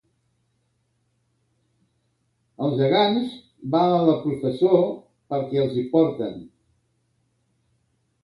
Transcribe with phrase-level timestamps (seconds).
[2.67, 3.35] Els gegants
[3.75, 4.79] van a la processó
[5.33, 6.43] perquè els hi porten.